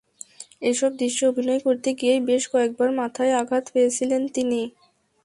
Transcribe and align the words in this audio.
এসব 0.61 0.91
দৃশ্যে 0.99 1.23
অভিনয় 1.27 1.61
করতে 1.65 1.89
গিয়েই 1.99 2.21
বেশ 2.29 2.43
কয়েকবার 2.53 2.89
মাথায় 2.99 3.33
আঘাত 3.41 3.63
পেয়েছিলেন 3.73 4.21
তিনি। 4.35 4.61